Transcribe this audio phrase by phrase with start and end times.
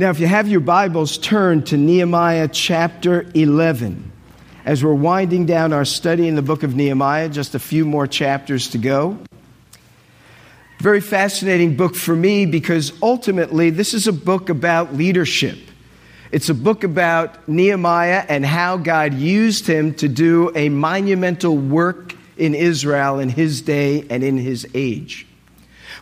[0.00, 4.10] Now, if you have your Bibles, turn to Nehemiah chapter 11.
[4.64, 8.06] As we're winding down our study in the book of Nehemiah, just a few more
[8.06, 9.18] chapters to go.
[10.78, 15.58] Very fascinating book for me because ultimately this is a book about leadership.
[16.32, 22.14] It's a book about Nehemiah and how God used him to do a monumental work
[22.38, 25.26] in Israel in his day and in his age.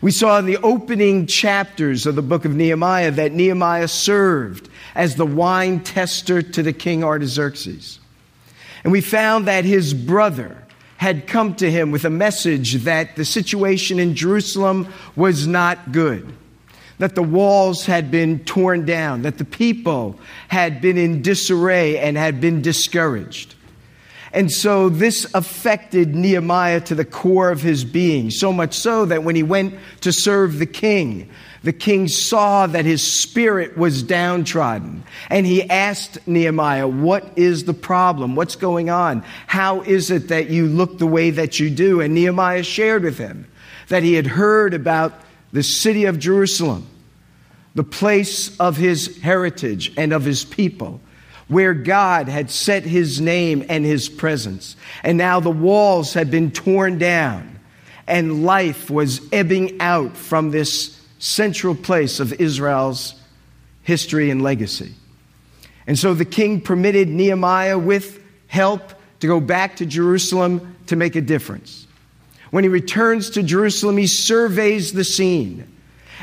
[0.01, 5.17] We saw in the opening chapters of the book of Nehemiah that Nehemiah served as
[5.17, 7.99] the wine tester to the king Artaxerxes.
[8.85, 10.65] And we found that his brother
[10.99, 16.33] had come to him with a message that the situation in Jerusalem was not good,
[16.99, 22.17] that the walls had been torn down, that the people had been in disarray and
[22.17, 23.55] had been discouraged.
[24.33, 29.25] And so this affected Nehemiah to the core of his being, so much so that
[29.25, 31.31] when he went to serve the king,
[31.63, 35.03] the king saw that his spirit was downtrodden.
[35.31, 38.37] And he asked Nehemiah, What is the problem?
[38.37, 39.25] What's going on?
[39.47, 42.01] How is it that you look the way that you do?
[42.01, 43.47] And Nehemiah shared with him
[43.89, 45.15] that he had heard about
[45.53, 46.87] the city of Jerusalem,
[47.75, 51.01] the place of his heritage and of his people
[51.49, 54.77] where God had set his name and his presence.
[55.03, 57.59] And now the walls had been torn down,
[58.07, 63.15] and life was ebbing out from this central place of Israel's
[63.83, 64.95] history and legacy.
[65.87, 71.17] And so the king permitted Nehemiah, with help, to go back to Jerusalem to make
[71.17, 71.87] a difference.
[72.51, 75.67] When he returns to Jerusalem, he surveys the scene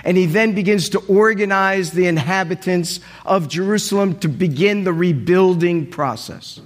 [0.04, 6.60] and he then begins to organize the inhabitants of Jerusalem to begin the rebuilding process.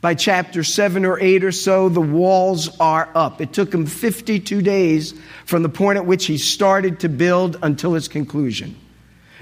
[0.00, 3.40] By chapter 7 or 8 or so, the walls are up.
[3.40, 7.94] It took him 52 days from the point at which he started to build until
[7.94, 8.76] its conclusion.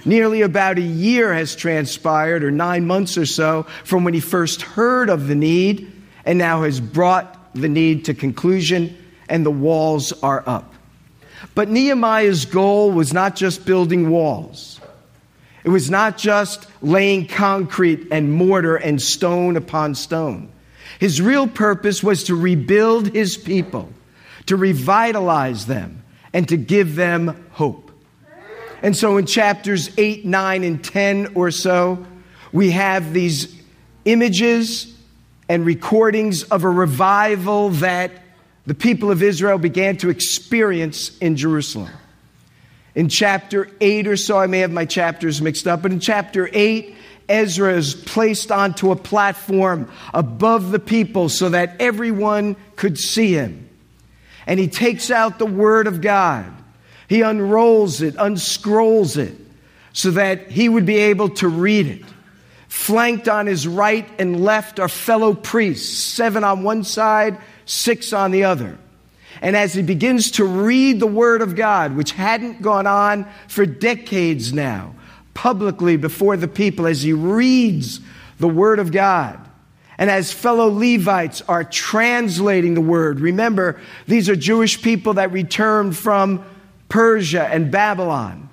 [0.05, 4.63] Nearly about a year has transpired, or nine months or so, from when he first
[4.63, 5.93] heard of the need
[6.25, 8.97] and now has brought the need to conclusion,
[9.29, 10.75] and the walls are up.
[11.59, 14.81] But Nehemiah's goal was not just building walls.
[15.65, 20.53] It was not just laying concrete and mortar and stone upon stone.
[21.01, 23.89] His real purpose was to rebuild his people,
[24.47, 27.91] to revitalize them, and to give them hope.
[28.81, 32.07] And so in chapters 8, 9, and 10 or so,
[32.53, 33.53] we have these
[34.05, 34.97] images
[35.49, 38.13] and recordings of a revival that
[38.69, 41.89] the people of Israel began to experience in Jerusalem.
[42.95, 46.51] In chapter 8 or so, I may have my chapters mixed up, but in chapter
[46.53, 46.95] 8,
[47.31, 53.71] Ezra is placed onto a platform above the people so that everyone could see him.
[54.47, 56.53] And he takes out the Word of God.
[57.09, 59.35] He unrolls it, unscrolls it,
[59.95, 62.05] so that he would be able to read it.
[62.69, 68.31] Flanked on his right and left are fellow priests, seven on one side, six on
[68.31, 68.79] the other.
[69.41, 73.67] And as he begins to read the Word of God, which hadn't gone on for
[73.67, 74.95] decades now,
[75.35, 78.01] publicly before the people, as he reads
[78.41, 79.39] the Word of God,
[79.97, 85.97] and as fellow Levites are translating the Word, remember, these are Jewish people that returned
[85.97, 86.45] from
[86.89, 88.49] Persia and Babylon.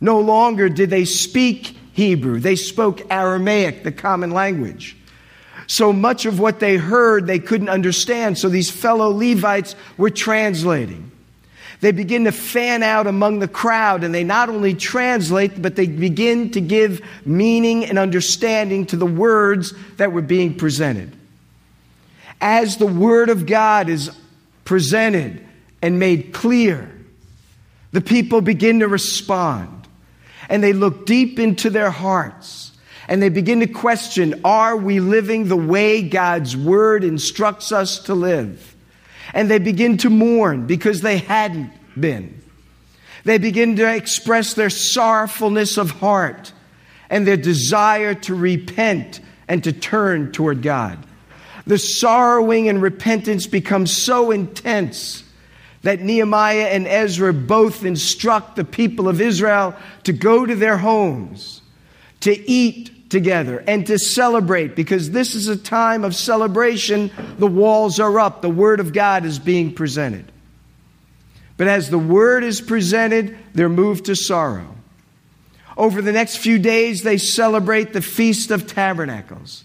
[0.00, 4.96] No longer did they speak Hebrew, they spoke Aramaic, the common language.
[5.66, 11.10] So much of what they heard they couldn't understand, so these fellow Levites were translating.
[11.80, 15.86] They begin to fan out among the crowd, and they not only translate, but they
[15.86, 21.14] begin to give meaning and understanding to the words that were being presented.
[22.40, 24.10] As the Word of God is
[24.64, 25.46] presented
[25.82, 26.90] and made clear,
[27.92, 29.86] the people begin to respond,
[30.48, 32.63] and they look deep into their hearts
[33.08, 38.14] and they begin to question are we living the way God's word instructs us to
[38.14, 38.74] live?
[39.32, 42.42] And they begin to mourn because they hadn't been.
[43.24, 46.52] They begin to express their sorrowfulness of heart
[47.10, 50.98] and their desire to repent and to turn toward God.
[51.66, 55.24] The sorrowing and repentance become so intense
[55.82, 59.74] that Nehemiah and Ezra both instruct the people of Israel
[60.04, 61.62] to go to their homes,
[62.20, 67.12] to eat together and to celebrate because this is a time of celebration.
[67.38, 70.32] The walls are up, the Word of God is being presented.
[71.56, 74.74] But as the Word is presented, they're moved to sorrow.
[75.76, 79.62] Over the next few days, they celebrate the Feast of Tabernacles.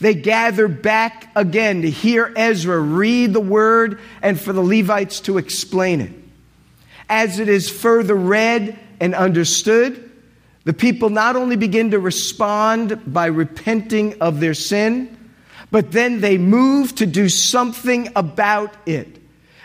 [0.00, 5.36] They gather back again to hear Ezra read the Word and for the Levites to
[5.36, 6.12] explain it.
[7.06, 10.07] As it is further read and understood,
[10.68, 15.16] the people not only begin to respond by repenting of their sin,
[15.70, 19.18] but then they move to do something about it.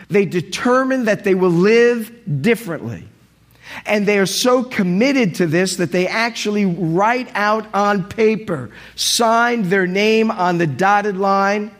[0.08, 2.10] They determine that they will live
[2.40, 3.04] differently.
[3.84, 9.68] And they are so committed to this that they actually write out on paper, sign
[9.68, 11.70] their name on the dotted line,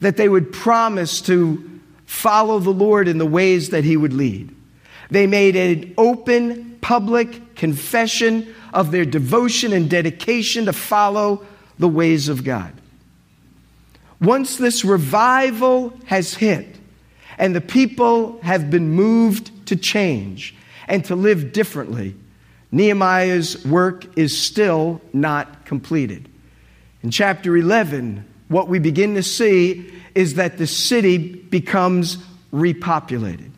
[0.00, 4.56] that they would promise to follow the Lord in the ways that He would lead.
[5.10, 11.44] They made an open, public confession of their devotion and dedication to follow
[11.78, 12.72] the ways of God.
[14.20, 16.78] Once this revival has hit
[17.38, 20.54] and the people have been moved to change
[20.86, 22.14] and to live differently,
[22.70, 26.28] Nehemiah's work is still not completed.
[27.02, 32.18] In chapter 11, what we begin to see is that the city becomes
[32.52, 33.51] repopulated.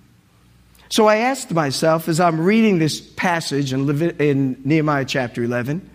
[0.94, 5.91] So I asked myself as I'm reading this passage in, Levit- in Nehemiah chapter 11,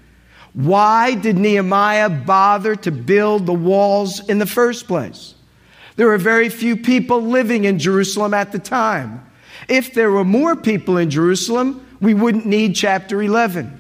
[0.52, 5.36] why did Nehemiah bother to build the walls in the first place?
[5.96, 9.26] There were very few people living in Jerusalem at the time.
[9.70, 13.80] If there were more people in Jerusalem, we wouldn't need chapter 11.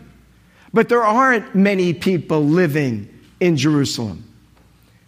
[0.71, 4.24] But there aren't many people living in Jerusalem.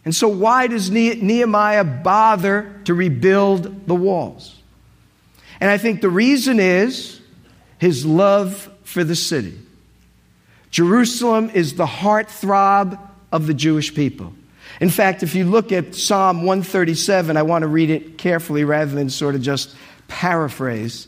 [0.03, 4.60] And so, why does Nehemiah bother to rebuild the walls?
[5.61, 7.21] And I think the reason is
[7.77, 9.57] his love for the city.
[10.71, 12.99] Jerusalem is the heartthrob
[13.31, 14.33] of the Jewish people.
[14.79, 18.91] In fact, if you look at Psalm 137, I want to read it carefully rather
[18.91, 19.75] than sort of just
[20.07, 21.07] paraphrase.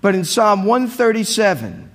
[0.00, 1.90] But in Psalm 137,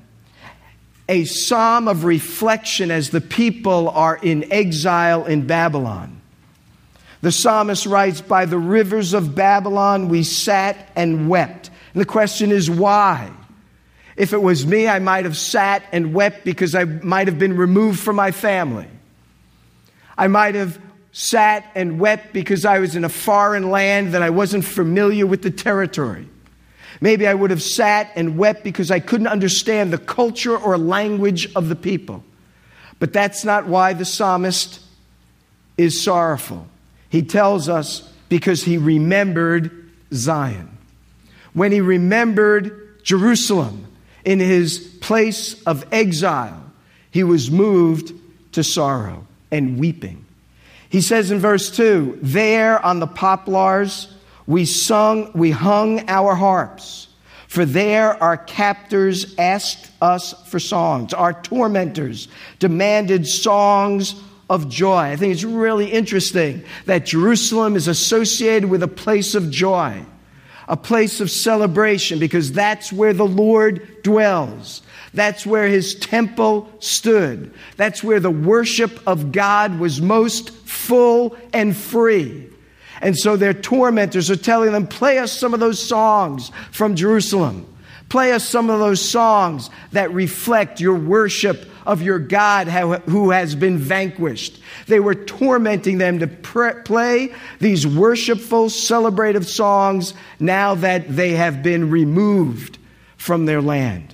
[1.08, 6.22] a psalm of reflection as the people are in exile in Babylon.
[7.22, 11.70] The psalmist writes, By the rivers of Babylon we sat and wept.
[11.94, 13.32] And the question is, why?
[14.16, 17.58] If it was me, I might have sat and wept because I might have been
[17.58, 18.88] removed from my family.
[20.18, 20.80] I might have
[21.12, 25.42] sat and wept because I was in a foreign land that I wasn't familiar with
[25.42, 26.28] the territory.
[27.02, 31.54] Maybe I would have sat and wept because I couldn't understand the culture or language
[31.56, 32.24] of the people.
[33.00, 34.80] But that's not why the psalmist
[35.78, 36.68] is sorrowful.
[37.10, 40.73] He tells us because he remembered Zion.
[41.54, 43.88] When he remembered Jerusalem,
[44.26, 46.64] in his place of exile,
[47.12, 48.14] he was moved
[48.54, 50.26] to sorrow and weeping.
[50.90, 54.14] He says in verse 2 There on the poplars
[54.46, 57.08] we sung, we hung our harps.
[57.48, 61.14] For there our captors asked us for songs.
[61.14, 62.28] Our tormentors
[62.58, 64.16] demanded songs
[64.50, 65.12] of joy.
[65.12, 70.04] I think it's really interesting that Jerusalem is associated with a place of joy
[70.68, 74.82] a place of celebration because that's where the Lord dwells.
[75.14, 77.54] That's where his temple stood.
[77.78, 82.50] That's where the worship of God was most full and free.
[83.02, 87.68] And so their tormentors are telling them, play us some of those songs from Jerusalem.
[88.14, 93.56] Play us some of those songs that reflect your worship of your God who has
[93.56, 94.62] been vanquished.
[94.86, 101.90] They were tormenting them to play these worshipful, celebrative songs now that they have been
[101.90, 102.78] removed
[103.18, 104.14] from their land.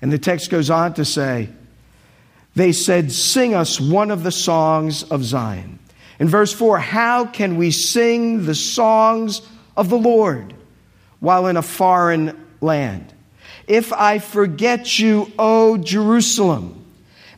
[0.00, 1.48] And the text goes on to say,
[2.54, 5.80] They said, Sing us one of the songs of Zion.
[6.20, 9.42] In verse 4, how can we sing the songs
[9.76, 10.54] of the Lord
[11.18, 13.12] while in a foreign land?
[13.66, 16.84] If I forget you, O Jerusalem,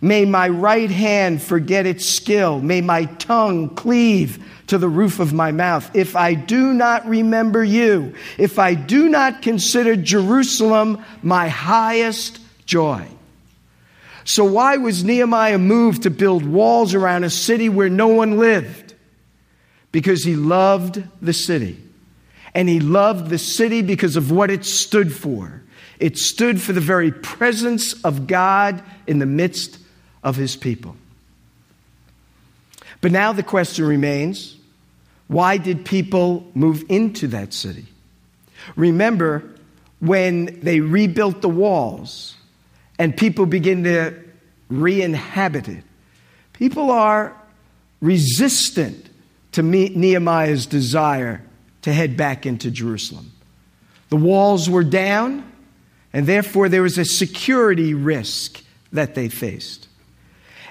[0.00, 5.32] may my right hand forget its skill, may my tongue cleave to the roof of
[5.32, 5.94] my mouth.
[5.94, 13.06] If I do not remember you, if I do not consider Jerusalem my highest joy.
[14.24, 18.94] So, why was Nehemiah moved to build walls around a city where no one lived?
[19.92, 21.80] Because he loved the city.
[22.56, 25.62] And he loved the city because of what it stood for.
[26.00, 29.78] It stood for the very presence of God in the midst
[30.24, 30.96] of his people.
[33.02, 34.56] But now the question remains
[35.28, 37.84] why did people move into that city?
[38.74, 39.44] Remember
[40.00, 42.36] when they rebuilt the walls
[42.98, 44.14] and people begin to
[44.70, 45.84] re inhabit it.
[46.54, 47.36] People are
[48.00, 49.10] resistant
[49.52, 51.42] to Nehemiah's desire
[51.86, 53.32] to head back into Jerusalem.
[54.08, 55.50] The walls were down,
[56.12, 58.62] and therefore there was a security risk
[58.92, 59.88] that they faced.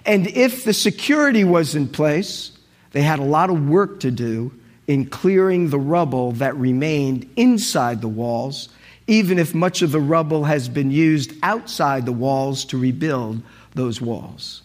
[0.05, 2.51] And if the security was in place,
[2.91, 4.53] they had a lot of work to do
[4.88, 8.69] in clearing the rubble that remained inside the walls
[9.07, 13.41] even if much of the rubble has been used outside the walls to rebuild
[13.74, 14.63] those walls.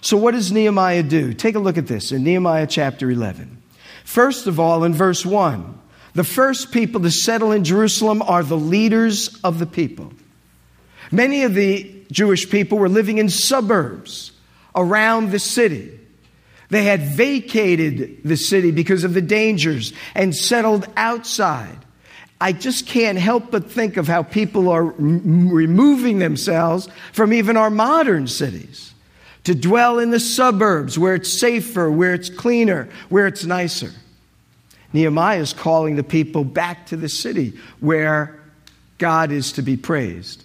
[0.00, 1.34] So, what does Nehemiah do?
[1.34, 3.60] Take a look at this in Nehemiah chapter 11.
[4.04, 5.78] First of all, in verse 1,
[6.14, 10.12] the first people to settle in Jerusalem are the leaders of the people.
[11.12, 14.32] Many of the Jewish people were living in suburbs
[14.74, 15.98] around the city.
[16.68, 21.78] They had vacated the city because of the dangers and settled outside.
[22.40, 27.70] I just can't help but think of how people are removing themselves from even our
[27.70, 28.94] modern cities
[29.44, 33.90] to dwell in the suburbs where it's safer, where it's cleaner, where it's nicer.
[34.92, 38.40] Nehemiah is calling the people back to the city where
[38.98, 40.44] God is to be praised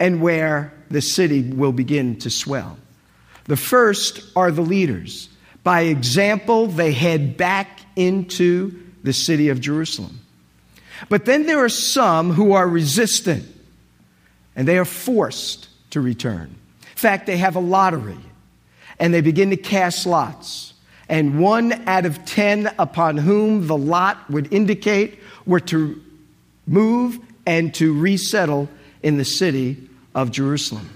[0.00, 2.76] and where the city will begin to swell.
[3.44, 5.28] The first are the leaders.
[5.62, 10.20] By example, they head back into the city of Jerusalem.
[11.08, 13.44] But then there are some who are resistant
[14.54, 16.54] and they are forced to return.
[16.80, 18.18] In fact, they have a lottery
[18.98, 20.74] and they begin to cast lots.
[21.12, 26.02] And one out of ten upon whom the lot would indicate were to
[26.66, 28.70] move and to resettle
[29.02, 30.88] in the city of Jerusalem.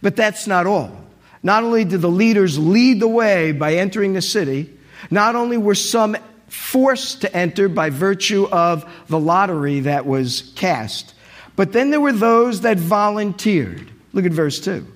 [0.00, 0.96] But that's not all.
[1.42, 4.72] Not only did the leaders lead the way by entering the city,
[5.10, 6.16] not only were some
[6.48, 11.12] forced to enter by virtue of the lottery that was cast,
[11.56, 13.90] but then there were those that volunteered.
[14.14, 14.72] Look at verse 2.
[14.72, 14.86] It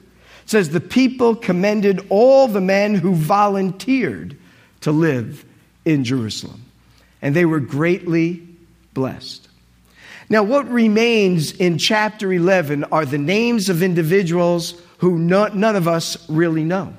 [0.47, 4.39] says, The people commended all the men who volunteered
[4.87, 5.45] to live
[5.85, 6.65] in Jerusalem,
[7.21, 8.47] and they were greatly
[8.95, 9.49] blessed.
[10.31, 16.31] Now, what remains in chapter 11 are the names of individuals who none of us
[16.31, 16.95] really know.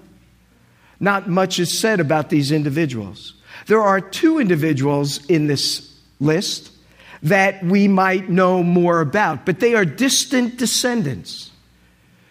[1.00, 3.36] Not much is said about these individuals.
[3.68, 5.90] There are two individuals in this
[6.20, 6.70] list
[7.24, 11.52] that we might know more about, but they are distant descendants.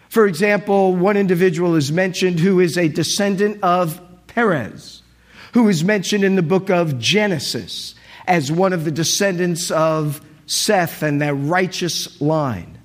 [0.09, 5.01] For example, one individual is mentioned who is a descendant of Perez,
[5.53, 7.95] who is mentioned in the book of Genesis
[8.27, 12.77] as one of the descendants of Seth and their righteous line.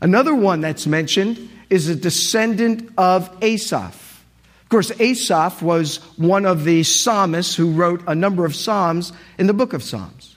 [0.00, 4.22] Another one that's mentioned is a descendant of Asaph.
[4.62, 9.46] Of course, Asaph was one of the psalmists who wrote a number of psalms in
[9.46, 10.36] the book of Psalms.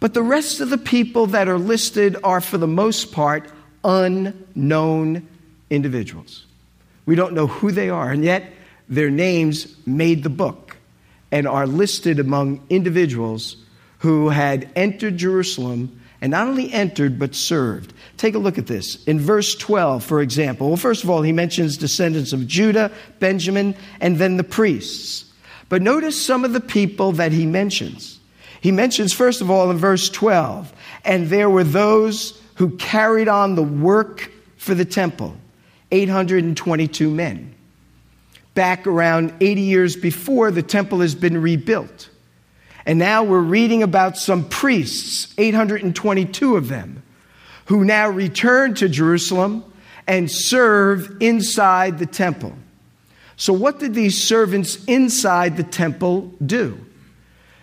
[0.00, 3.50] But the rest of the people that are listed are, for the most part,
[3.82, 5.26] unknown
[5.70, 6.44] individuals.
[7.06, 8.52] We don't know who they are, and yet
[8.88, 10.76] their names made the book
[11.30, 13.56] and are listed among individuals
[13.98, 17.92] who had entered Jerusalem and not only entered, but served.
[18.16, 19.02] Take a look at this.
[19.04, 23.74] In verse 12, for example, well, first of all, he mentions descendants of Judah, Benjamin,
[24.00, 25.30] and then the priests.
[25.68, 28.20] But notice some of the people that he mentions.
[28.60, 30.72] He mentions, first of all, in verse 12,
[31.04, 35.36] and there were those who carried on the work for the temple
[35.90, 37.54] 822 men.
[38.54, 42.08] Back around 80 years before, the temple has been rebuilt.
[42.86, 47.02] And now we're reading about some priests, 822 of them,
[47.66, 49.64] who now return to Jerusalem
[50.06, 52.54] and serve inside the temple.
[53.36, 56.78] So, what did these servants inside the temple do?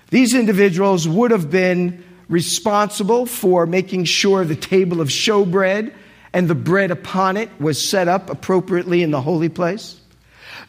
[0.10, 5.94] These individuals would have been responsible for making sure the table of showbread
[6.34, 10.01] and the bread upon it was set up appropriately in the holy place.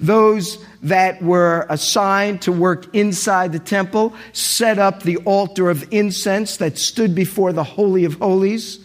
[0.00, 6.56] Those that were assigned to work inside the temple set up the altar of incense
[6.58, 8.80] that stood before the Holy of Holies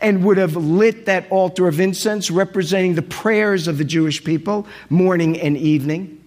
[0.00, 4.66] and would have lit that altar of incense representing the prayers of the Jewish people
[4.88, 6.18] morning and evening.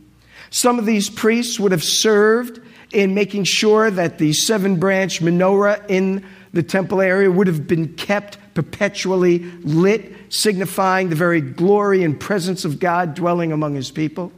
[0.52, 2.62] Some of these priests would have served
[2.92, 7.94] in making sure that the seven branch menorah in the temple area would have been
[7.96, 14.32] kept perpetually lit, signifying the very glory and presence of God dwelling among his people.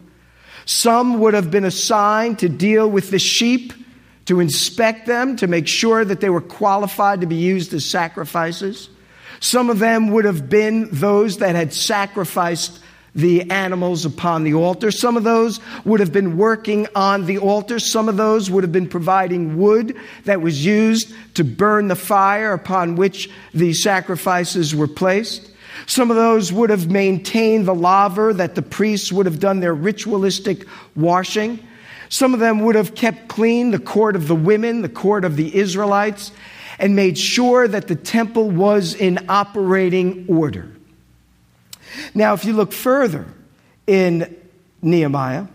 [0.65, 3.71] Some would have been assigned to deal with the sheep,
[4.25, 8.89] to inspect them, to make sure that they were qualified to be used as sacrifices.
[9.39, 12.81] Some of them would have been those that had sacrificed
[13.15, 14.91] the animals upon the altar.
[14.91, 17.79] Some of those would have been working on the altar.
[17.79, 19.95] Some of those would have been providing wood
[20.25, 25.51] that was used to burn the fire upon which the sacrifices were placed.
[25.85, 29.75] Some of those would have maintained the laver that the priests would have done their
[29.75, 31.59] ritualistic washing.
[32.09, 35.35] Some of them would have kept clean the court of the women, the court of
[35.35, 36.31] the Israelites,
[36.79, 40.71] and made sure that the temple was in operating order.
[42.13, 43.25] Now, if you look further
[43.85, 44.35] in
[44.81, 45.47] Nehemiah,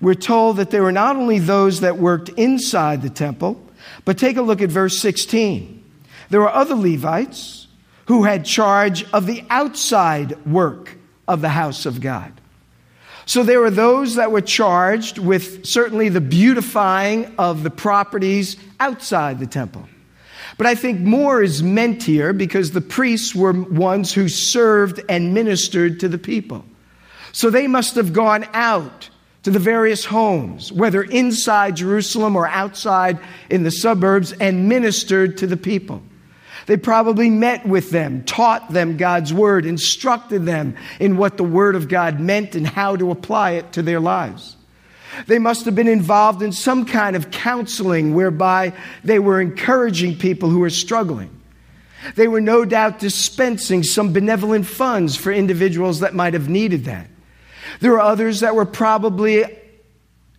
[0.00, 3.64] we're told that there were not only those that worked inside the temple,
[4.04, 5.82] but take a look at verse 16.
[6.30, 7.68] There were other Levites
[8.06, 10.96] who had charge of the outside work
[11.28, 12.32] of the house of God.
[13.26, 19.38] So there were those that were charged with certainly the beautifying of the properties outside
[19.38, 19.88] the temple.
[20.58, 25.34] But I think more is meant here because the priests were ones who served and
[25.34, 26.64] ministered to the people.
[27.32, 29.08] So they must have gone out
[29.42, 33.18] to the various homes, whether inside Jerusalem or outside
[33.50, 36.02] in the suburbs, and ministered to the people.
[36.66, 41.74] They probably met with them, taught them God's word, instructed them in what the word
[41.74, 44.56] of God meant and how to apply it to their lives.
[45.26, 48.72] They must have been involved in some kind of counseling whereby
[49.04, 51.30] they were encouraging people who were struggling.
[52.14, 57.08] They were no doubt dispensing some benevolent funds for individuals that might have needed that.
[57.80, 59.44] There were others that were probably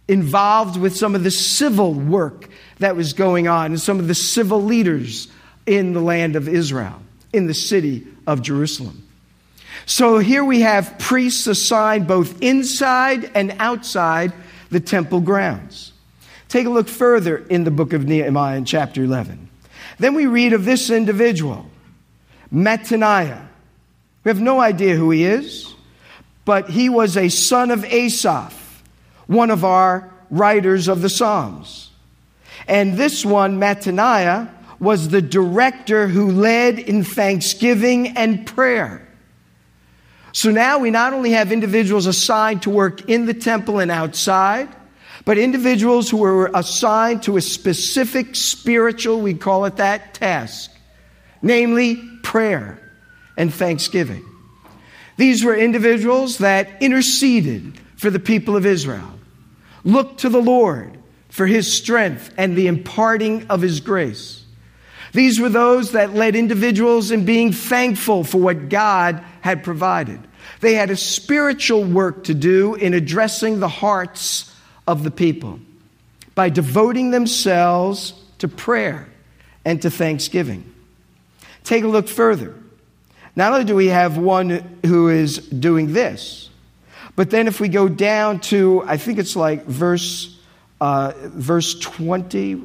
[0.07, 2.49] involved with some of the civil work
[2.79, 5.29] that was going on and some of the civil leaders
[5.65, 7.01] in the land of Israel,
[7.31, 9.07] in the city of Jerusalem.
[9.85, 14.33] So here we have priests assigned both inside and outside
[14.73, 15.93] the temple grounds.
[16.49, 19.49] Take a look further in the book of Nehemiah in chapter 11.
[19.99, 21.65] Then we read of this individual,
[22.53, 23.47] Mattaniah.
[24.23, 25.73] We have no idea who he is,
[26.45, 28.83] but he was a son of Asaph,
[29.27, 31.91] one of our writers of the Psalms.
[32.67, 34.49] And this one, Mattaniah,
[34.79, 39.07] was the director who led in thanksgiving and prayer.
[40.33, 44.67] So now we not only have individuals assigned to work in the temple and outside,
[45.25, 50.71] but individuals who were assigned to a specific spiritual, we call it that, task,
[51.41, 52.79] namely prayer
[53.37, 54.25] and thanksgiving.
[55.17, 59.19] These were individuals that interceded for the people of Israel,
[59.83, 60.97] looked to the Lord
[61.29, 64.42] for his strength and the imparting of his grace.
[65.13, 70.19] These were those that led individuals in being thankful for what God had provided.
[70.59, 74.53] They had a spiritual work to do in addressing the hearts
[74.87, 75.59] of the people
[76.35, 79.07] by devoting themselves to prayer
[79.63, 80.73] and to thanksgiving.
[81.63, 82.55] Take a look further.
[83.35, 86.49] Not only do we have one who is doing this,
[87.15, 90.37] but then if we go down to, I think it's like verse,
[90.81, 92.61] uh, verse 20,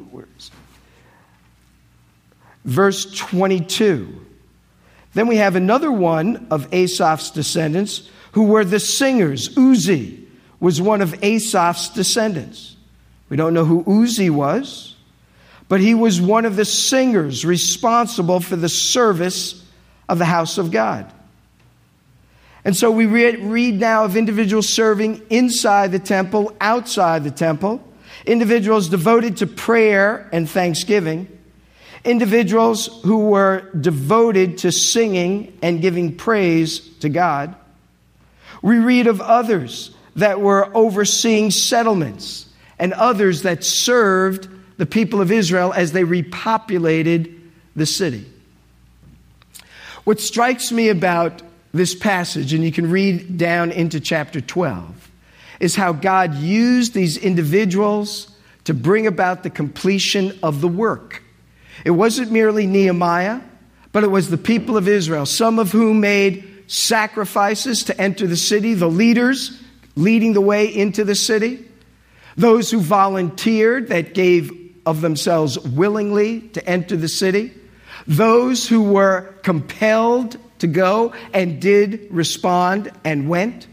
[2.69, 4.27] verse 22.
[5.15, 9.57] Then we have another one of Asaph's descendants who were the singers.
[9.57, 10.29] Uzzi
[10.61, 12.77] was one of Asaph's descendants.
[13.31, 14.97] We don't know who Uzzi was,
[15.69, 19.65] but he was one of the singers responsible for the service
[20.07, 21.11] of the house of God.
[22.67, 27.83] And so we read, read now of individuals serving inside the temple, outside the temple,
[28.27, 31.38] individuals devoted to prayer and thanksgiving
[32.05, 37.55] individuals who were devoted to singing and giving praise to God.
[38.63, 42.47] We read of others that were overseeing settlements
[42.79, 47.39] and others that served the people of Israel as they repopulated
[47.77, 48.27] the city.
[50.05, 55.11] What strikes me about this passage, and you can read down into chapter 12,
[55.61, 58.31] is how God used these individuals
[58.65, 61.23] to bring about the completion of the work.
[61.85, 63.41] It wasn't merely Nehemiah,
[63.93, 68.37] but it was the people of Israel, some of whom made sacrifices to enter the
[68.37, 69.63] city, the leaders
[69.97, 71.65] leading the way into the city,
[72.37, 74.53] those who volunteered that gave
[74.87, 77.53] of themselves willingly to enter the city,
[78.07, 83.67] those who were compelled to go and did respond and went.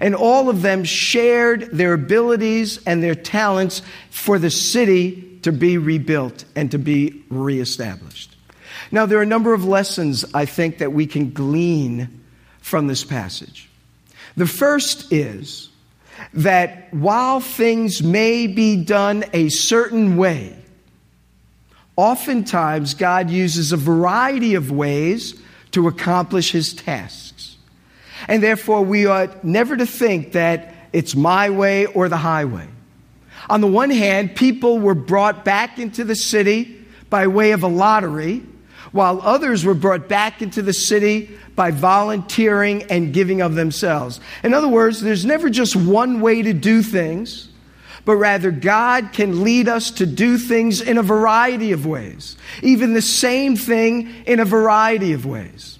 [0.00, 5.76] And all of them shared their abilities and their talents for the city to be
[5.76, 8.34] rebuilt and to be reestablished.
[8.90, 12.24] Now, there are a number of lessons I think that we can glean
[12.60, 13.68] from this passage.
[14.36, 15.68] The first is
[16.32, 20.56] that while things may be done a certain way,
[21.96, 25.40] oftentimes God uses a variety of ways
[25.72, 27.56] to accomplish his tasks.
[28.28, 32.68] And therefore, we ought never to think that it's my way or the highway.
[33.48, 37.68] On the one hand, people were brought back into the city by way of a
[37.68, 38.42] lottery,
[38.92, 44.20] while others were brought back into the city by volunteering and giving of themselves.
[44.42, 47.48] In other words, there's never just one way to do things,
[48.04, 52.94] but rather God can lead us to do things in a variety of ways, even
[52.94, 55.78] the same thing in a variety of ways.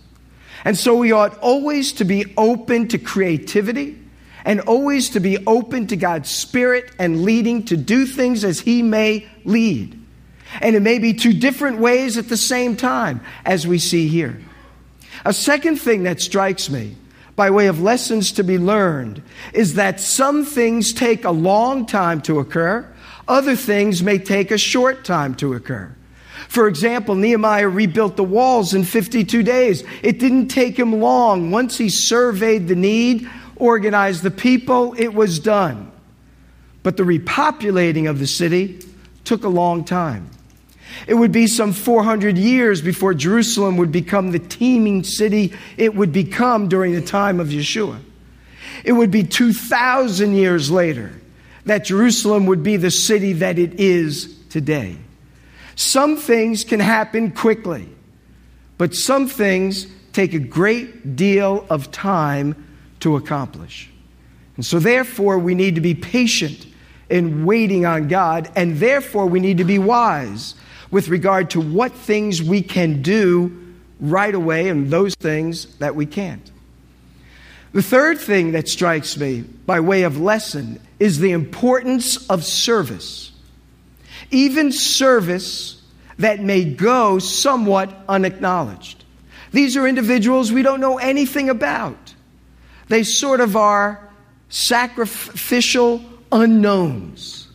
[0.64, 3.98] And so we ought always to be open to creativity
[4.44, 8.82] and always to be open to God's Spirit and leading to do things as He
[8.82, 10.00] may lead.
[10.60, 14.40] And it may be two different ways at the same time, as we see here.
[15.24, 16.96] A second thing that strikes me,
[17.34, 22.20] by way of lessons to be learned, is that some things take a long time
[22.22, 22.88] to occur,
[23.26, 25.94] other things may take a short time to occur.
[26.48, 29.82] For example, Nehemiah rebuilt the walls in 52 days.
[30.02, 31.50] It didn't take him long.
[31.50, 35.90] Once he surveyed the need, organized the people, it was done.
[36.82, 38.80] But the repopulating of the city
[39.24, 40.30] took a long time.
[41.06, 46.12] It would be some 400 years before Jerusalem would become the teeming city it would
[46.12, 48.00] become during the time of Yeshua.
[48.84, 51.12] It would be 2,000 years later
[51.64, 54.96] that Jerusalem would be the city that it is today.
[55.74, 57.88] Some things can happen quickly,
[58.78, 62.64] but some things take a great deal of time
[63.04, 63.90] to accomplish.
[64.56, 66.66] And so, therefore, we need to be patient
[67.10, 70.54] in waiting on God, and therefore, we need to be wise
[70.90, 76.06] with regard to what things we can do right away and those things that we
[76.06, 76.50] can't.
[77.72, 83.32] The third thing that strikes me by way of lesson is the importance of service.
[84.30, 85.82] Even service
[86.18, 89.04] that may go somewhat unacknowledged.
[89.52, 92.03] These are individuals we don't know anything about.
[92.88, 94.08] They sort of are
[94.48, 97.48] sacrificial unknowns.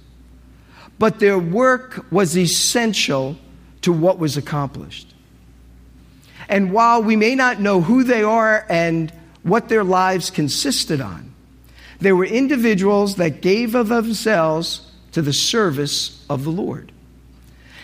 [0.97, 3.37] But their work was essential
[3.81, 5.13] to what was accomplished.
[6.49, 9.13] And while we may not know who they are and
[9.43, 11.33] what their lives consisted on,
[11.99, 16.91] there were individuals that gave of themselves to the service of the Lord.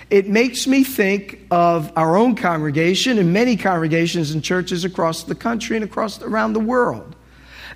[0.10, 5.36] It makes me think of our own congregation and many congregations and churches across the
[5.36, 7.15] country and across around the world.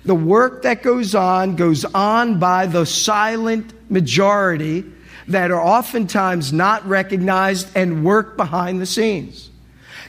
[0.04, 4.84] The work that goes on goes on by the silent majority
[5.28, 9.50] that are oftentimes not recognized and work behind the scenes.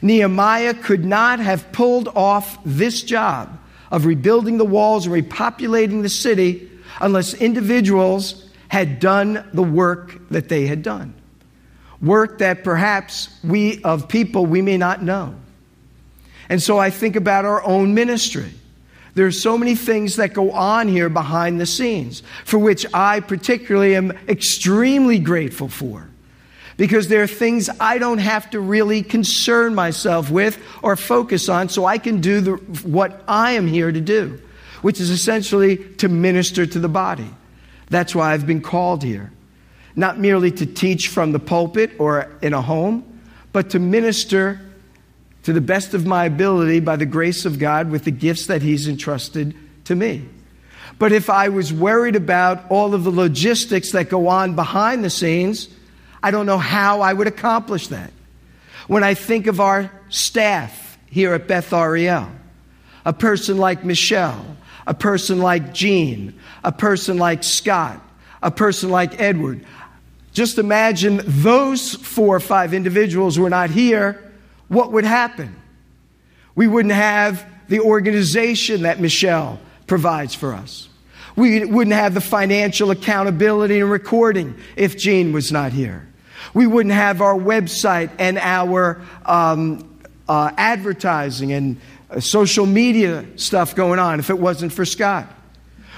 [0.02, 3.60] Nehemiah could not have pulled off this job
[3.92, 10.50] of rebuilding the walls and repopulating the city unless individuals had done the work that
[10.50, 11.14] they had done
[12.02, 15.36] work that perhaps we, of people, we may not know.
[16.50, 18.52] And so I think about our own ministry.
[19.14, 23.96] There's so many things that go on here behind the scenes, for which I particularly
[23.96, 26.08] am extremely grateful for.
[26.78, 31.70] Because there are things I don't have to really concern myself with or focus on,
[31.70, 32.52] so I can do the,
[32.88, 34.42] what I am here to do,
[34.82, 37.30] which is essentially to minister to the body.
[37.90, 39.32] That's why I've been called here
[39.96, 43.22] not merely to teach from the pulpit or in a home,
[43.52, 44.60] but to minister
[45.44, 48.62] to the best of my ability by the grace of God with the gifts that
[48.62, 50.28] He's entrusted to me.
[51.00, 55.10] But if I was worried about all of the logistics that go on behind the
[55.10, 55.68] scenes,
[56.22, 58.12] I don't know how I would accomplish that.
[58.88, 62.30] When I think of our staff here at Beth Ariel,
[63.04, 64.46] a person like Michelle,
[64.86, 68.00] a person like Jean, a person like Scott,
[68.44, 69.66] a person like Edward,
[70.34, 74.31] just imagine those four or five individuals were not here,
[74.72, 75.54] what would happen?
[76.56, 80.88] We wouldn't have the organization that Michelle provides for us.
[81.36, 86.08] We wouldn't have the financial accountability and recording if Jean was not here.
[86.54, 93.76] We wouldn't have our website and our um, uh, advertising and uh, social media stuff
[93.76, 95.28] going on if it wasn't for Scott.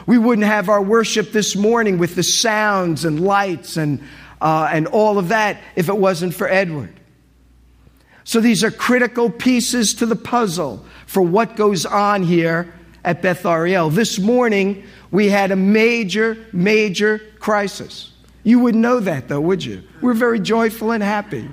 [0.08, 4.02] We wouldn't have our worship this morning with the sounds and lights and
[4.42, 7.00] uh, and all of that if it wasn't for Edward.
[8.24, 13.46] So these are critical pieces to the puzzle for what goes on here at Beth
[13.46, 13.90] Ariel.
[13.90, 18.12] This morning, we had a major, major crisis.
[18.44, 19.84] You wouldn't know that, though, would you?
[20.02, 21.50] We're very joyful and happy.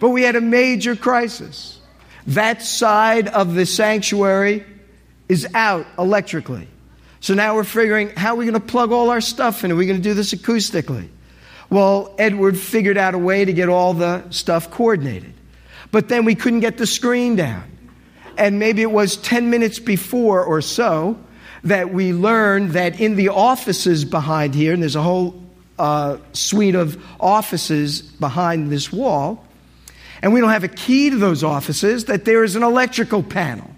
[0.00, 1.80] But we had a major crisis.
[2.28, 4.64] That side of the sanctuary
[5.28, 6.68] is out electrically.
[7.20, 9.72] So now we're figuring how are we going to plug all our stuff in?
[9.72, 11.08] Are we going to do this acoustically?
[11.70, 15.34] Well, Edward figured out a way to get all the stuff coordinated.
[15.90, 17.64] But then we couldn't get the screen down.
[18.36, 21.18] And maybe it was 10 minutes before or so
[21.64, 25.42] that we learned that in the offices behind here, and there's a whole
[25.78, 29.44] uh, suite of offices behind this wall,
[30.22, 33.70] and we don't have a key to those offices, that there is an electrical panel.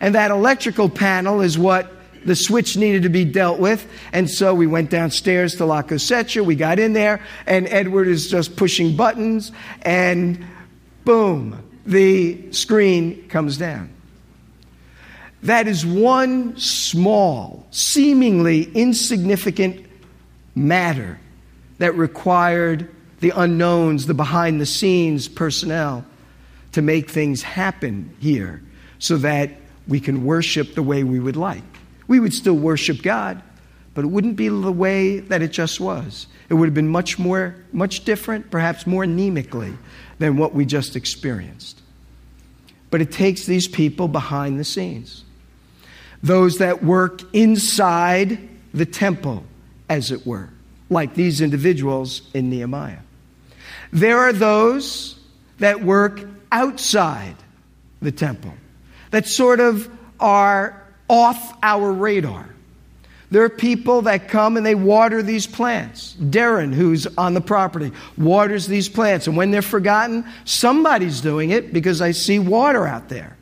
[0.00, 1.90] And that electrical panel is what
[2.24, 3.86] the switch needed to be dealt with.
[4.12, 6.44] And so we went downstairs to La Cosecha.
[6.44, 9.52] We got in there, and Edward is just pushing buttons,
[9.82, 10.44] and
[11.04, 13.90] boom, the screen comes down.
[15.42, 19.84] That is one small, seemingly insignificant
[20.54, 21.18] matter
[21.78, 22.88] that required
[23.20, 26.04] the unknowns, the behind the scenes personnel
[26.72, 28.62] to make things happen here
[28.98, 29.50] so that
[29.88, 31.62] we can worship the way we would like.
[32.06, 33.42] We would still worship God,
[33.94, 36.26] but it wouldn't be the way that it just was.
[36.48, 39.76] It would have been much more, much different, perhaps more anemically
[40.18, 41.80] than what we just experienced.
[42.90, 45.24] But it takes these people behind the scenes,
[46.22, 49.44] those that work inside the temple,
[49.88, 50.48] as it were,
[50.88, 52.98] like these individuals in Nehemiah.
[53.92, 55.18] There are those
[55.58, 57.36] that work outside
[58.00, 58.54] the temple,
[59.10, 62.48] that sort of are off our radar.
[63.32, 66.14] There are people that come and they water these plants.
[66.20, 69.26] Darren, who's on the property, waters these plants.
[69.26, 73.38] And when they're forgotten, somebody's doing it because I see water out there.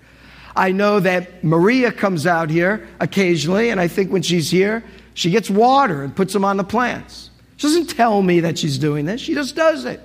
[0.55, 5.33] I know that Maria comes out here occasionally, and I think when she's here, she
[5.33, 7.31] gets water and puts them on the plants.
[7.57, 10.01] She doesn't tell me that she's doing this, she just does it.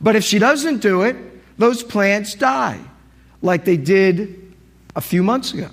[0.00, 1.14] But if she doesn't do it,
[1.58, 2.80] those plants die,
[3.40, 4.52] like they did
[4.96, 5.68] a few months ago.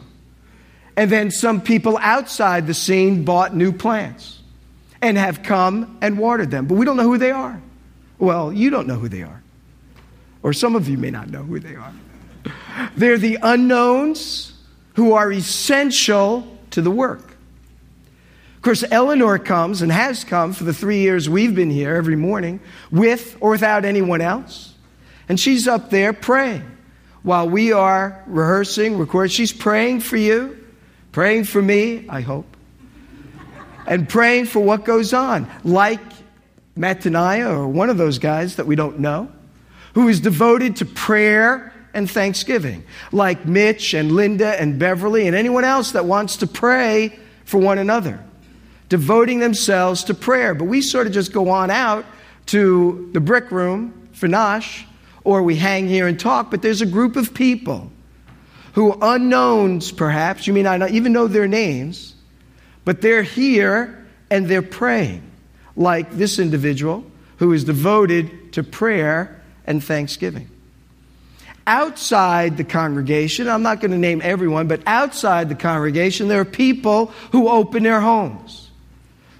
[0.95, 4.39] And then some people outside the scene bought new plants
[5.01, 6.65] and have come and watered them.
[6.67, 7.61] But we don't know who they are.
[8.17, 9.41] Well, you don't know who they are.
[10.43, 11.93] Or some of you may not know who they are.
[12.95, 14.53] They're the unknowns
[14.95, 17.37] who are essential to the work.
[18.55, 22.17] Of course, Eleanor comes and has come for the three years we've been here every
[22.17, 22.59] morning
[22.91, 24.73] with or without anyone else.
[25.29, 26.69] And she's up there praying
[27.23, 29.29] while we are rehearsing, recording.
[29.29, 30.58] She's praying for you
[31.11, 32.57] praying for me, I hope,
[33.87, 36.01] and praying for what goes on, like
[36.77, 39.31] Mattaniah or one of those guys that we don't know,
[39.93, 45.63] who is devoted to prayer and thanksgiving, like Mitch and Linda and Beverly and anyone
[45.63, 48.23] else that wants to pray for one another,
[48.89, 50.53] devoting themselves to prayer.
[50.53, 52.05] But we sort of just go on out
[52.47, 54.85] to the brick room for Nosh,
[55.23, 57.91] or we hang here and talk, but there's a group of people
[58.73, 62.15] who unknowns perhaps, you may not even know their names,
[62.85, 65.23] but they're here and they're praying,
[65.75, 67.03] like this individual
[67.37, 70.49] who is devoted to prayer and thanksgiving.
[71.65, 76.45] Outside the congregation, I'm not going to name everyone, but outside the congregation, there are
[76.45, 78.71] people who open their homes,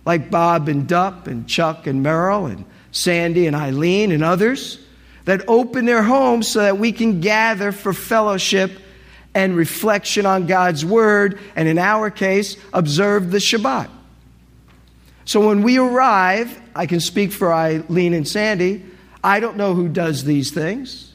[0.05, 4.79] like Bob and Dup and Chuck and Merrill and Sandy and Eileen and others
[5.25, 8.79] that open their homes so that we can gather for fellowship
[9.39, 13.89] and reflection on God's Word, and in our case, observe the Shabbat.
[15.23, 18.83] So when we arrive, I can speak for Eileen and Sandy.
[19.23, 21.13] I don't know who does these things,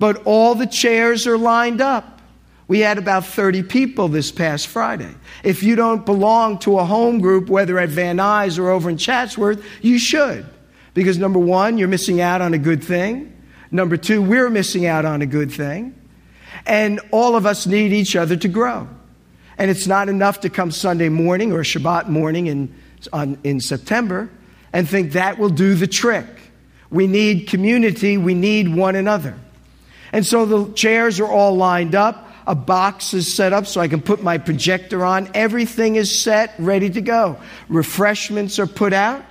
[0.00, 2.20] but all the chairs are lined up.
[2.66, 5.14] We had about 30 people this past Friday.
[5.44, 8.96] If you don't belong to a home group, whether at Van Nuys or over in
[8.96, 10.44] Chatsworth, you should.
[10.92, 13.32] Because number one, you're missing out on a good thing.
[13.70, 15.94] Number two, we're missing out on a good thing.
[16.66, 18.88] And all of us need each other to grow.
[19.58, 22.74] And it's not enough to come Sunday morning or Shabbat morning in,
[23.12, 24.30] on, in September
[24.72, 26.26] and think that will do the trick.
[26.90, 29.36] We need community, we need one another.
[30.12, 32.28] And so the chairs are all lined up.
[32.46, 35.30] A box is set up so I can put my projector on.
[35.34, 37.38] Everything is set, ready to go.
[37.68, 39.24] Refreshments are put out,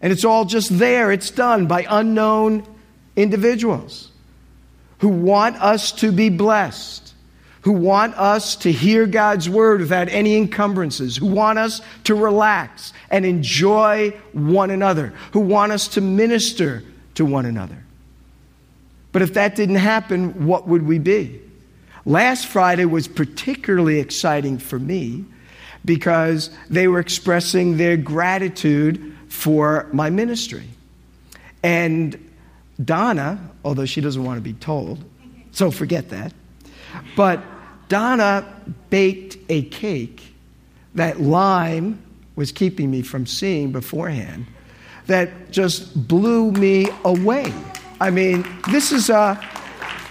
[0.00, 1.12] and it's all just there.
[1.12, 2.66] It's done by unknown
[3.14, 4.11] individuals
[5.02, 7.12] who want us to be blessed,
[7.62, 12.92] who want us to hear God's word without any encumbrances, who want us to relax
[13.10, 16.84] and enjoy one another, who want us to minister
[17.16, 17.82] to one another.
[19.10, 21.40] But if that didn't happen, what would we be?
[22.04, 25.24] Last Friday was particularly exciting for me
[25.84, 30.68] because they were expressing their gratitude for my ministry.
[31.64, 32.16] And
[32.82, 35.04] Donna, although she doesn't want to be told,
[35.50, 36.32] so forget that.
[37.16, 37.42] But
[37.88, 38.46] Donna
[38.90, 40.34] baked a cake
[40.94, 42.02] that Lime
[42.36, 44.46] was keeping me from seeing beforehand
[45.06, 47.52] that just blew me away.
[48.00, 49.40] I mean, this is a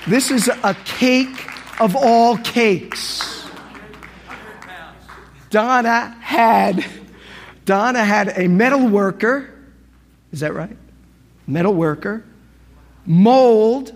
[0.08, 1.48] this is a cake
[1.80, 3.48] of all cakes.
[5.50, 6.86] Donna had
[7.66, 9.50] Donna had a metal worker,
[10.32, 10.78] is that right?
[11.48, 12.24] Metal worker
[13.06, 13.96] mold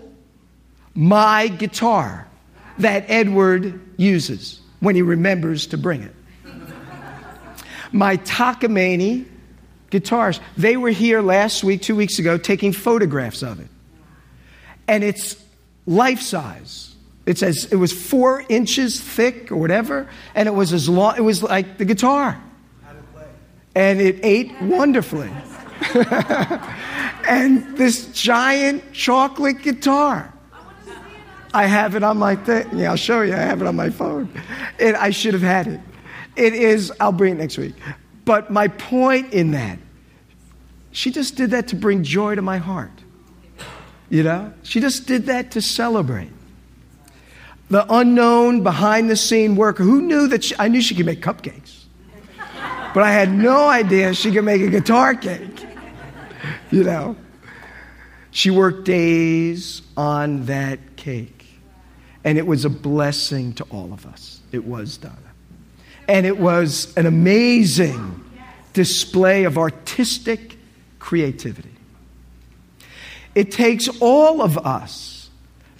[0.94, 2.26] my guitar
[2.78, 6.14] that Edward uses when he remembers to bring it.
[7.92, 9.26] My Takamine
[9.90, 13.68] guitars, they were here last week, two weeks ago, taking photographs of it.
[14.88, 15.42] And it's
[15.86, 16.94] life size.
[17.26, 21.22] It says it was four inches thick or whatever, and it was as long, it
[21.22, 22.40] was like the guitar.
[23.74, 25.30] And it ate wonderfully.
[27.28, 30.32] and this giant chocolate guitar.
[31.52, 32.68] I have it on my thing.
[32.78, 33.32] Yeah, I'll show you.
[33.32, 34.28] I have it on my phone.
[34.78, 35.80] And I should have had it.
[36.36, 37.74] It is, I'll bring it next week.
[38.24, 39.78] But my point in that,
[40.92, 42.90] she just did that to bring joy to my heart.
[44.10, 44.52] You know?
[44.62, 46.30] She just did that to celebrate.
[47.70, 51.20] The unknown behind the scene worker who knew that she, I knew she could make
[51.20, 51.84] cupcakes.
[52.94, 55.65] But I had no idea she could make a guitar cake.
[56.70, 57.16] You know?
[58.30, 61.46] She worked days on that cake.
[62.24, 64.40] And it was a blessing to all of us.
[64.52, 65.16] It was, Donna.
[66.08, 68.24] And it was an amazing
[68.72, 70.58] display of artistic
[70.98, 71.70] creativity.
[73.34, 75.30] It takes all of us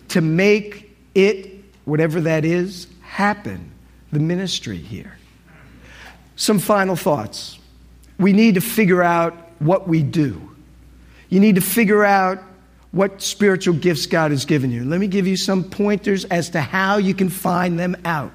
[0.09, 3.72] to make it, whatever that is, happen,
[4.12, 5.18] the ministry here.
[6.37, 7.59] Some final thoughts.
[8.18, 10.45] We need to figure out what we do.
[11.28, 12.42] You need to figure out
[12.92, 14.84] what spiritual gifts God has given you.
[14.84, 18.32] Let me give you some pointers as to how you can find them out.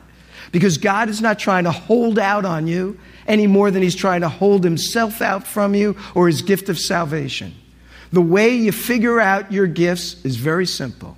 [0.51, 4.21] Because God is not trying to hold out on you any more than He's trying
[4.21, 7.53] to hold Himself out from you or His gift of salvation.
[8.11, 11.17] The way you figure out your gifts is very simple.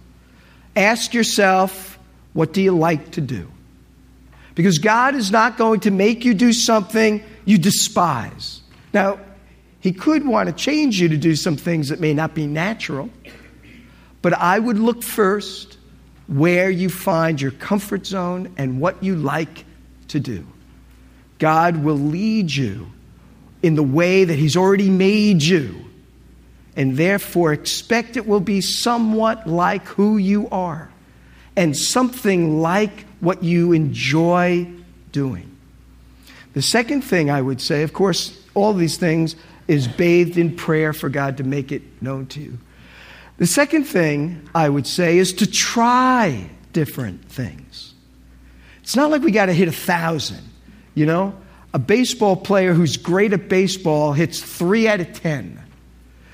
[0.75, 1.97] Ask yourself,
[2.33, 3.49] what do you like to do?
[4.55, 8.61] Because God is not going to make you do something you despise.
[8.93, 9.19] Now,
[9.83, 13.09] He could want to change you to do some things that may not be natural,
[14.21, 15.77] but I would look first
[16.27, 19.65] where you find your comfort zone and what you like
[20.07, 20.47] to do.
[21.37, 22.93] God will lead you
[23.61, 25.83] in the way that He's already made you
[26.77, 30.89] and therefore expect it will be somewhat like who you are
[31.57, 34.65] and something like what you enjoy
[35.11, 35.53] doing.
[36.53, 39.35] The second thing I would say, of course, all these things
[39.67, 42.57] is bathed in prayer for God to make it known to you.
[43.37, 47.93] The second thing I would say is to try different things.
[48.81, 50.43] It's not like we got to hit a thousand,
[50.93, 51.35] you know?
[51.73, 55.59] A baseball player who's great at baseball hits three out of ten.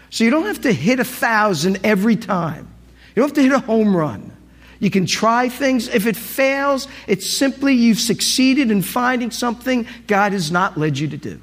[0.09, 2.67] So you don't have to hit a thousand every time.
[3.15, 4.35] You don't have to hit a home run.
[4.79, 5.87] You can try things.
[5.87, 11.07] If it fails, it's simply you've succeeded in finding something God has not led you
[11.09, 11.39] to do.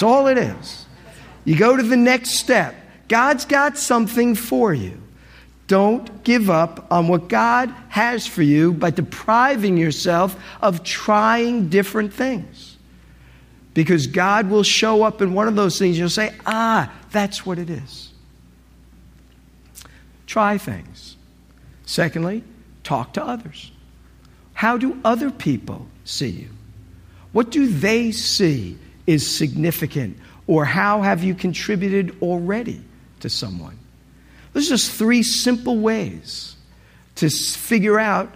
[0.00, 0.86] That's all it is.
[1.44, 2.74] You go to the next step.
[3.08, 4.98] God's got something for you.
[5.66, 12.14] Don't give up on what God has for you by depriving yourself of trying different
[12.14, 12.78] things.
[13.74, 15.98] Because God will show up in one of those things.
[15.98, 18.10] You'll say, ah, that's what it is.
[20.26, 21.18] Try things.
[21.84, 22.42] Secondly,
[22.84, 23.70] talk to others.
[24.54, 26.48] How do other people see you?
[27.32, 30.16] What do they see is significant?
[30.46, 32.80] Or how have you contributed already
[33.20, 33.78] to someone?
[34.52, 36.56] There's just three simple ways
[37.16, 38.34] to figure out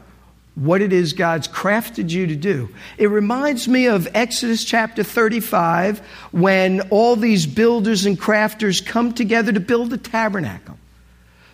[0.55, 2.69] what it is God's crafted you to do.
[2.97, 5.99] It reminds me of Exodus chapter 35
[6.31, 10.79] when all these builders and crafters come together to build a tabernacle.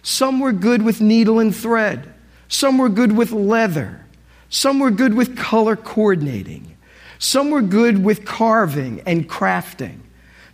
[0.02, 2.12] Some were good with needle and thread,
[2.48, 4.04] some were good with leather,
[4.48, 6.76] some were good with color coordinating,
[7.20, 9.98] some were good with carving and crafting,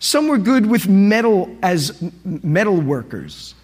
[0.01, 3.55] some were good with metal as metal workers.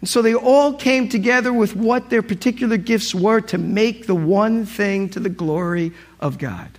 [0.00, 4.14] And so they all came together with what their particular gifts were to make the
[4.14, 6.70] one thing to the glory of God.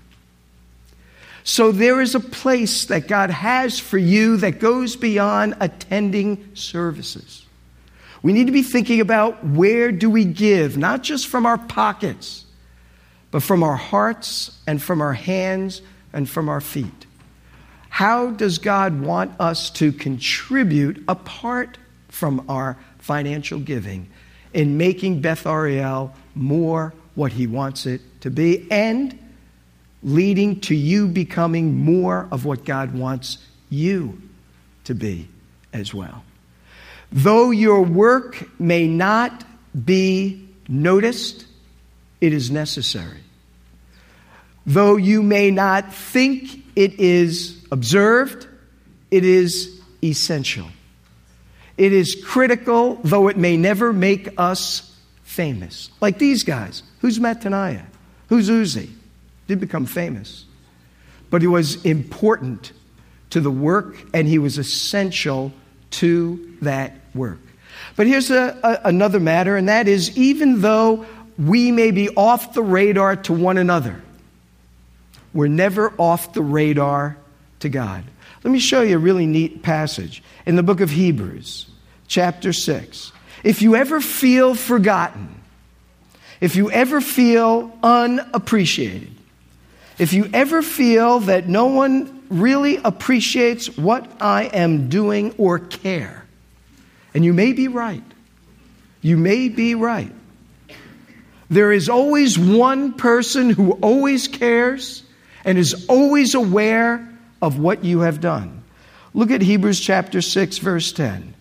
[1.43, 7.45] So there is a place that God has for you that goes beyond attending services.
[8.21, 12.45] We need to be thinking about where do we give, not just from our pockets,
[13.31, 15.81] but from our hearts and from our hands
[16.13, 17.05] and from our feet.
[17.89, 24.09] How does God want us to contribute apart from our financial giving
[24.53, 29.17] in making Beth Ariel more what he wants it to be and
[30.01, 33.39] leading to you becoming more of what God wants
[33.69, 34.21] you
[34.85, 35.27] to be
[35.73, 36.23] as well.
[37.11, 39.43] Though your work may not
[39.85, 41.45] be noticed,
[42.21, 43.19] it is necessary.
[44.65, 48.47] Though you may not think it is observed,
[49.09, 50.67] it is essential.
[51.77, 55.89] It is critical, though it may never make us famous.
[56.01, 56.83] Like these guys.
[56.99, 57.85] Who's Mattaniah?
[58.27, 58.89] Who's Uzzi?
[59.47, 60.45] Did become famous.
[61.29, 62.73] But he was important
[63.29, 65.53] to the work and he was essential
[65.91, 67.39] to that work.
[67.95, 71.05] But here's a, a, another matter, and that is even though
[71.39, 74.01] we may be off the radar to one another,
[75.33, 77.17] we're never off the radar
[77.61, 78.03] to God.
[78.43, 81.67] Let me show you a really neat passage in the book of Hebrews,
[82.07, 83.11] chapter 6.
[83.43, 85.35] If you ever feel forgotten,
[86.41, 89.13] if you ever feel unappreciated,
[89.97, 96.25] if you ever feel that no one really appreciates what I am doing or care,
[97.13, 98.03] and you may be right,
[99.01, 100.11] you may be right.
[101.49, 105.03] There is always one person who always cares
[105.43, 107.07] and is always aware
[107.41, 108.63] of what you have done.
[109.13, 111.33] Look at Hebrews chapter 6, verse 10.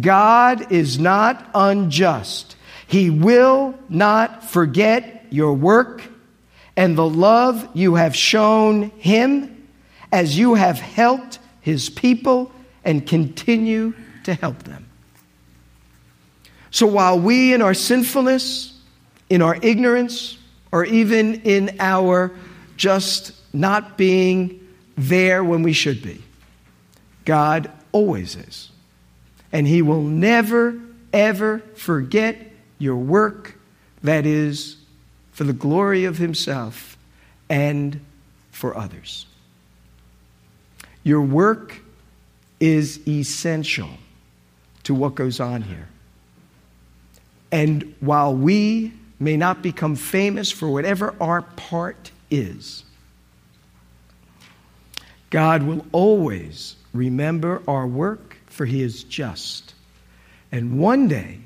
[0.00, 2.56] God is not unjust.
[2.86, 6.02] He will not forget your work
[6.76, 9.68] and the love you have shown him
[10.12, 12.52] as you have helped his people
[12.84, 13.94] and continue
[14.24, 14.86] to help them.
[16.70, 18.75] So while we, in our sinfulness,
[19.28, 20.38] in our ignorance,
[20.72, 22.32] or even in our
[22.76, 24.60] just not being
[24.96, 26.22] there when we should be,
[27.24, 28.70] God always is.
[29.52, 30.78] And He will never,
[31.12, 33.54] ever forget your work
[34.02, 34.76] that is
[35.32, 36.96] for the glory of Himself
[37.48, 38.00] and
[38.50, 39.26] for others.
[41.02, 41.80] Your work
[42.58, 43.90] is essential
[44.84, 45.88] to what goes on here.
[47.52, 52.84] And while we may not become famous for whatever our part is,
[55.30, 59.74] God will always remember our work, for He is just.
[60.52, 61.38] And one day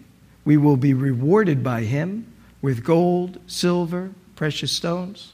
[0.44, 2.26] we will be rewarded by Him
[2.62, 5.32] with gold, silver, precious stones,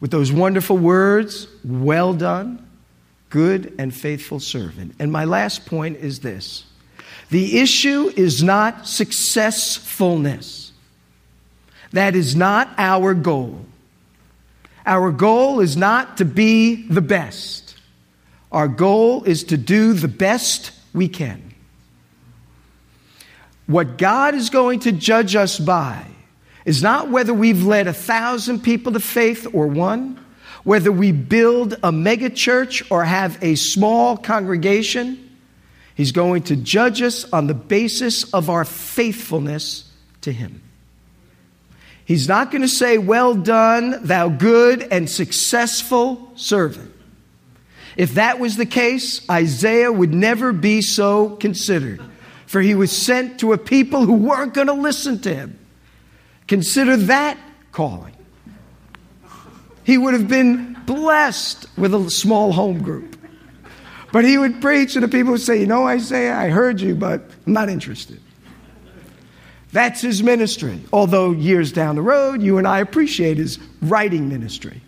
[0.00, 2.66] with those wonderful words, well done,
[3.30, 4.94] good and faithful servant.
[4.98, 6.64] And my last point is this
[7.30, 10.67] the issue is not successfulness,
[11.92, 13.64] that is not our goal.
[14.84, 17.76] Our goal is not to be the best.
[18.50, 21.54] Our goal is to do the best we can.
[23.66, 26.06] What God is going to judge us by
[26.64, 30.24] is not whether we've led a thousand people to faith or one,
[30.64, 35.36] whether we build a megachurch or have a small congregation.
[35.94, 39.90] He's going to judge us on the basis of our faithfulness
[40.22, 40.62] to Him.
[42.08, 46.94] He's not going to say, Well done, thou good and successful servant.
[47.98, 52.00] If that was the case, Isaiah would never be so considered,
[52.46, 55.58] for he was sent to a people who weren't going to listen to him.
[56.46, 57.38] Consider that
[57.72, 58.14] calling.
[59.84, 63.18] He would have been blessed with a small home group.
[64.12, 66.94] But he would preach, and the people would say, You know, Isaiah, I heard you,
[66.94, 68.22] but I'm not interested.
[69.72, 70.80] That's his ministry.
[70.92, 74.80] Although years down the road, you and I appreciate his writing ministry.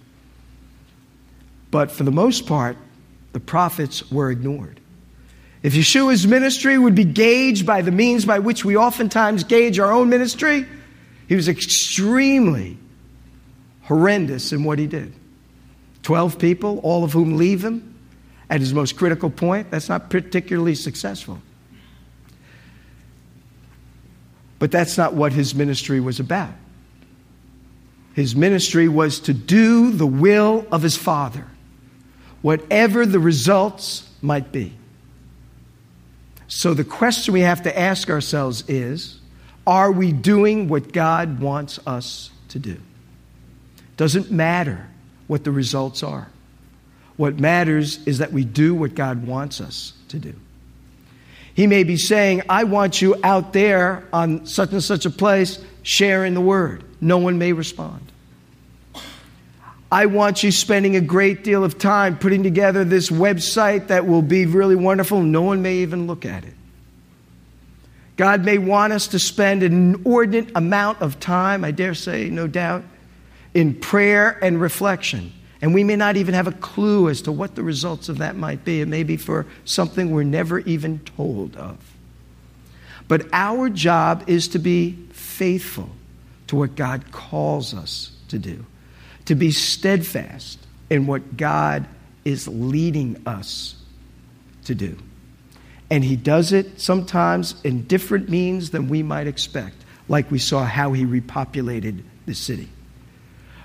[1.70, 2.76] But for the most part,
[3.32, 4.80] the prophets were ignored.
[5.62, 9.92] If Yeshua's ministry would be gauged by the means by which we oftentimes gauge our
[9.92, 10.66] own ministry,
[11.28, 12.78] he was extremely
[13.82, 15.12] horrendous in what he did.
[16.02, 17.94] Twelve people, all of whom leave him
[18.48, 21.40] at his most critical point, that's not particularly successful.
[24.60, 26.52] But that's not what his ministry was about.
[28.14, 31.46] His ministry was to do the will of his Father,
[32.42, 34.74] whatever the results might be.
[36.46, 39.18] So the question we have to ask ourselves is
[39.66, 42.76] are we doing what God wants us to do?
[43.96, 44.88] Doesn't matter
[45.26, 46.28] what the results are.
[47.16, 50.34] What matters is that we do what God wants us to do.
[51.54, 55.58] He may be saying, I want you out there on such and such a place
[55.82, 56.84] sharing the word.
[57.00, 58.10] No one may respond.
[59.92, 64.22] I want you spending a great deal of time putting together this website that will
[64.22, 65.20] be really wonderful.
[65.22, 66.54] No one may even look at it.
[68.16, 72.46] God may want us to spend an inordinate amount of time, I dare say, no
[72.46, 72.84] doubt,
[73.54, 75.32] in prayer and reflection.
[75.62, 78.36] And we may not even have a clue as to what the results of that
[78.36, 78.80] might be.
[78.80, 81.76] It may be for something we're never even told of.
[83.08, 85.90] But our job is to be faithful
[86.46, 88.64] to what God calls us to do,
[89.26, 90.58] to be steadfast
[90.88, 91.86] in what God
[92.24, 93.76] is leading us
[94.64, 94.96] to do.
[95.90, 99.76] And He does it sometimes in different means than we might expect,
[100.08, 102.68] like we saw how He repopulated the city.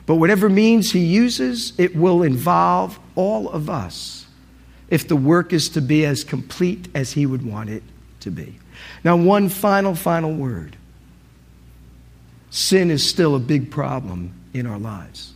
[0.06, 4.28] But whatever means he uses, it will involve all of us
[4.89, 7.84] if the work is to be as complete as he would want it
[8.20, 8.60] to be.
[9.03, 10.78] Now, one final, final word
[12.51, 15.34] sin is still a big problem in our lives.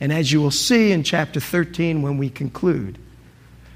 [0.00, 2.98] And as you will see in chapter 13 when we conclude,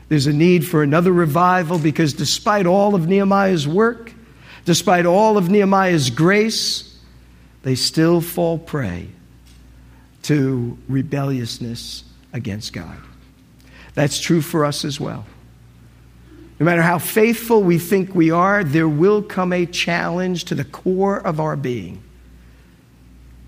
[0.08, 4.12] There's a need for another revival because despite all of Nehemiah's work,
[4.64, 6.98] despite all of Nehemiah's grace,
[7.62, 9.08] they still fall prey
[10.22, 12.96] to rebelliousness against God.
[13.94, 15.26] That's true for us as well.
[16.58, 20.64] No matter how faithful we think we are, there will come a challenge to the
[20.64, 22.02] core of our being.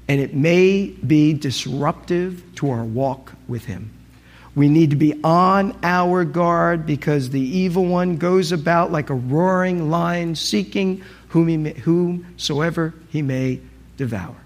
[0.09, 3.91] And it may be disruptive to our walk with Him.
[4.55, 9.15] We need to be on our guard because the evil one goes about like a
[9.15, 13.61] roaring lion seeking whom he may, whomsoever he may
[13.97, 14.37] devour.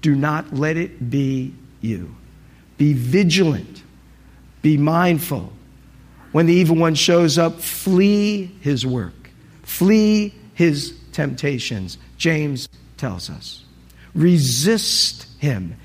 [0.00, 1.54] Do not let it be
[1.84, 2.14] you.
[2.78, 3.82] Be vigilant.
[4.62, 5.52] Be mindful.
[6.32, 9.30] When the evil one shows up, flee his work,
[9.62, 11.96] flee his temptations.
[12.18, 13.64] James tells us.
[14.14, 15.76] Resist him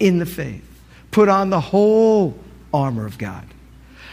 [0.00, 0.64] in the faith.
[1.10, 2.36] Put on the whole
[2.74, 3.44] armor of God.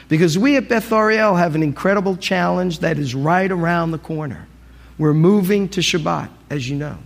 [0.10, 4.48] Because we at Beth Ariel have an incredible challenge that is right around the corner.
[4.98, 6.98] We're moving to Shabbat, as you know.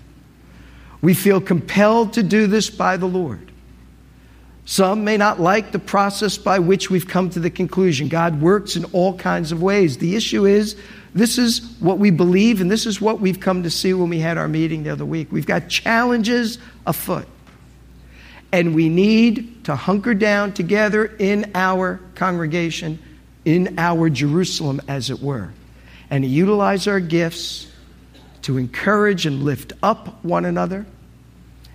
[1.02, 3.53] We feel compelled to do this by the Lord.
[4.66, 8.08] Some may not like the process by which we've come to the conclusion.
[8.08, 9.98] God works in all kinds of ways.
[9.98, 10.78] The issue is
[11.14, 14.20] this is what we believe, and this is what we've come to see when we
[14.20, 15.32] had our meeting the other week.
[15.32, 17.28] We've got challenges afoot.
[18.52, 23.00] And we need to hunker down together in our congregation,
[23.46, 25.52] in our Jerusalem, as it were,
[26.10, 27.68] and utilize our gifts
[28.44, 30.86] to encourage and lift up one another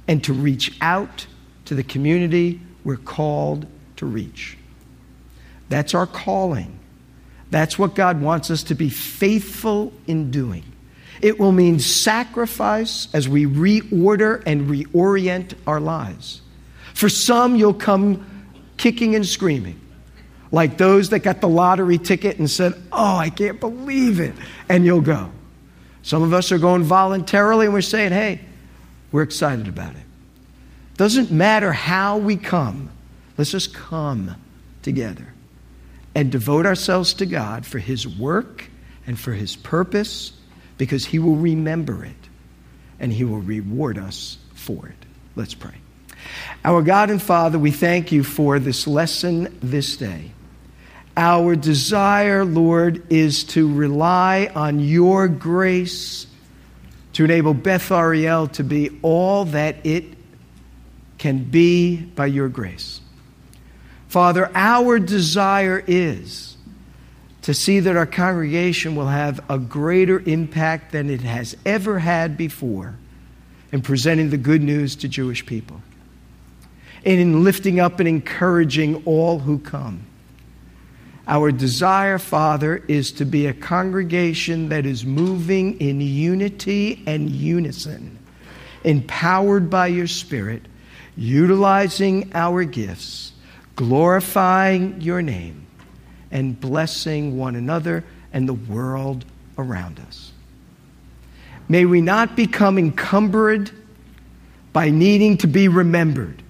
[0.06, 1.26] and to reach out
[1.66, 3.66] to the community we're called
[3.96, 4.56] to reach.
[5.68, 6.78] That's our calling.
[7.50, 10.64] That's what God wants us to be faithful in doing.
[11.20, 16.40] It will mean sacrifice as we reorder and reorient our lives.
[16.94, 18.24] For some, you'll come
[18.78, 19.78] kicking and screaming,
[20.50, 24.34] like those that got the lottery ticket and said, Oh, I can't believe it.
[24.70, 25.30] And you'll go.
[26.00, 28.40] Some of us are going voluntarily and we're saying, Hey,
[29.12, 30.07] we're excited about it.
[30.98, 32.90] Doesn't matter how we come,
[33.38, 34.34] let's just come
[34.82, 35.32] together
[36.12, 38.68] and devote ourselves to God for His work
[39.06, 40.32] and for His purpose
[40.76, 42.28] because He will remember it
[42.98, 45.06] and He will reward us for it.
[45.36, 45.76] Let's pray.
[46.64, 50.32] Our God and Father, we thank you for this lesson this day.
[51.16, 56.26] Our desire, Lord, is to rely on your grace
[57.12, 60.17] to enable Beth Ariel to be all that it
[61.18, 63.00] can be by your grace.
[64.08, 66.56] Father, our desire is
[67.42, 72.36] to see that our congregation will have a greater impact than it has ever had
[72.36, 72.96] before
[73.72, 75.82] in presenting the good news to Jewish people
[77.04, 80.04] and in lifting up and encouraging all who come.
[81.26, 88.18] Our desire, Father, is to be a congregation that is moving in unity and unison,
[88.84, 90.62] empowered by your Spirit,
[91.18, 93.32] utilizing our gifts,
[93.76, 95.66] glorifying your name,
[96.30, 99.24] and blessing one another and the world
[99.58, 100.32] around us.
[101.68, 103.70] May we not become encumbered
[104.72, 106.42] by needing to be remembered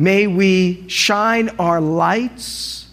[0.00, 2.88] May we shine our lights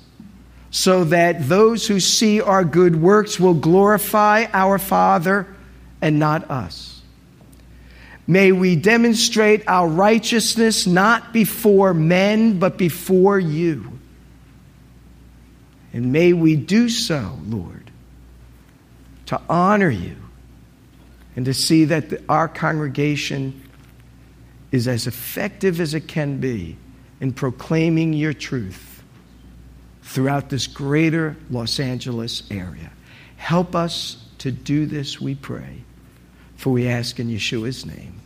[0.71, 5.47] so that those who see our good works will glorify our Father
[6.01, 6.96] and not us.
[8.27, 13.97] May we demonstrate our righteousness not before men, but before you.
[15.93, 17.89] And may we do so, Lord,
[19.27, 20.17] to honor you
[21.37, 23.63] and to see that our congregation
[24.71, 26.75] is as effective as it can be
[27.21, 29.01] in proclaiming your truth
[30.03, 32.91] throughout this greater Los Angeles area.
[33.37, 35.83] Help us to do this, we pray.
[36.57, 38.16] For we ask in Yeshua's name.